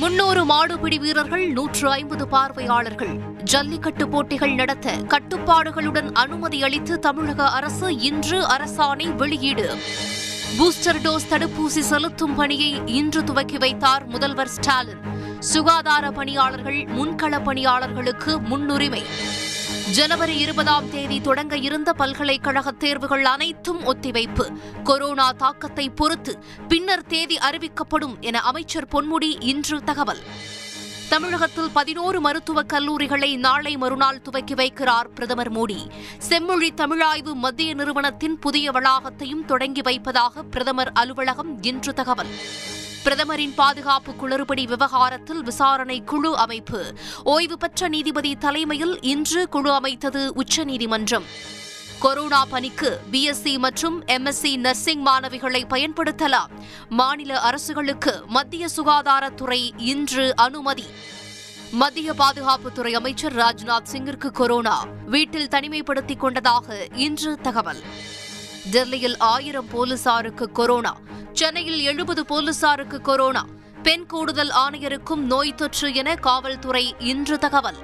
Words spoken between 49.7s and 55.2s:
அமைத்தது உச்சநீதிமன்றம். கொரோனா பணிக்கு பிஎஸ்சி மற்றும் எம்எஸ்சி நர்சிங்